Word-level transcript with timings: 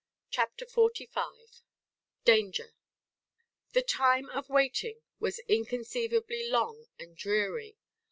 CHAPTER 0.31 0.65
XLV 0.65 1.61
DANGER 2.25 2.73
The 3.73 3.83
time 3.83 4.29
of 4.31 4.49
waiting 4.49 5.03
was 5.19 5.37
inconceivably 5.47 6.49
long 6.49 6.87
and 6.97 7.15
dreary. 7.15 7.77